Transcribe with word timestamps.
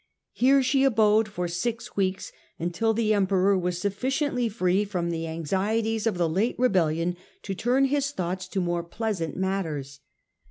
Here 0.31 0.63
she 0.63 0.83
abode 0.83 1.27
for 1.27 1.47
six 1.47 1.95
weeks, 1.95 2.31
until 2.57 2.91
the 2.91 3.13
Emperor 3.13 3.55
was 3.55 3.77
sufficiently 3.77 4.49
free 4.49 4.83
from 4.83 5.11
the 5.11 5.27
anxieties 5.27 6.07
of 6.07 6.17
the 6.17 6.27
late 6.27 6.57
rebellion 6.57 7.17
to 7.43 7.53
turn 7.53 7.85
his 7.85 8.09
thoughts 8.09 8.47
to 8.47 8.59
more 8.61 8.81
pleasant 8.83 9.37
matters. 9.37 9.99